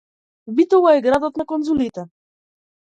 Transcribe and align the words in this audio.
Битола 0.61 0.95
е 1.01 1.05
градот 1.09 1.39
на 1.43 1.49
конзулите. 1.55 2.09